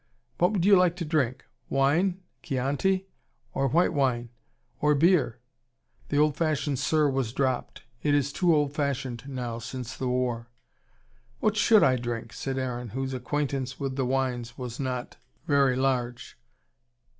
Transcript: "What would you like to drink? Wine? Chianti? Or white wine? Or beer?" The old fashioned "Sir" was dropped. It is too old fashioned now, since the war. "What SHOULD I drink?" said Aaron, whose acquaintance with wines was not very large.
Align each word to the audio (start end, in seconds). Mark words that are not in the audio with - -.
"What 0.39 0.51
would 0.51 0.65
you 0.65 0.75
like 0.75 0.95
to 0.95 1.05
drink? 1.05 1.45
Wine? 1.69 2.21
Chianti? 2.41 3.05
Or 3.53 3.67
white 3.67 3.93
wine? 3.93 4.29
Or 4.79 4.95
beer?" 4.95 5.37
The 6.09 6.17
old 6.17 6.35
fashioned 6.35 6.79
"Sir" 6.79 7.07
was 7.07 7.33
dropped. 7.33 7.83
It 8.01 8.15
is 8.15 8.33
too 8.33 8.51
old 8.55 8.73
fashioned 8.73 9.23
now, 9.27 9.59
since 9.59 9.95
the 9.95 10.07
war. 10.07 10.49
"What 11.39 11.55
SHOULD 11.55 11.83
I 11.83 11.95
drink?" 11.97 12.33
said 12.33 12.57
Aaron, 12.57 12.89
whose 12.89 13.13
acquaintance 13.13 13.79
with 13.79 13.99
wines 13.99 14.57
was 14.57 14.79
not 14.79 15.17
very 15.45 15.75
large. 15.75 16.35